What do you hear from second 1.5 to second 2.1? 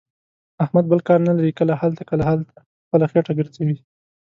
کله هلته،